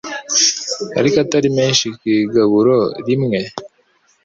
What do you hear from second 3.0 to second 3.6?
rimwe.